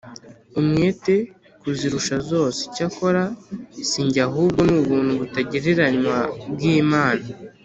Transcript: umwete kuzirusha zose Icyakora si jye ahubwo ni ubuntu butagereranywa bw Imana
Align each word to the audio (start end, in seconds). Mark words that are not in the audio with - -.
umwete 0.59 1.15
kuzirusha 1.61 2.15
zose 2.29 2.59
Icyakora 2.67 3.23
si 3.89 4.01
jye 4.11 4.21
ahubwo 4.27 4.59
ni 4.67 4.75
ubuntu 4.81 5.11
butagereranywa 5.21 6.17
bw 6.51 6.59
Imana 6.81 7.25